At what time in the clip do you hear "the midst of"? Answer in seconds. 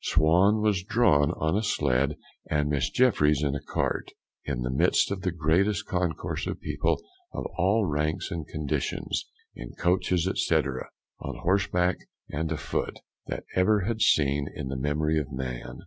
4.63-5.21